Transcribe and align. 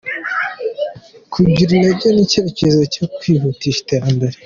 Kugira 1.33 1.69
intego 1.75 2.05
n’icyerekezo 2.11 2.79
cyo 2.93 3.05
kwihutisha 3.15 3.79
iterambere. 3.83 4.35